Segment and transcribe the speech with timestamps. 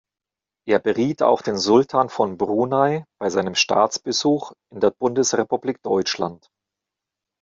[0.67, 6.49] Er beriet auch den Sultan von Brunei bei seinem Staatsbesuch in der Bundesrepublik Deutschland.